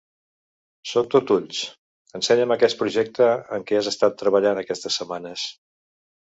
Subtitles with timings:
[0.91, 1.59] Sóc tot ulls.
[2.21, 5.49] Ensenya'm aquest projecte en què has estat treballant aquestes setmanes.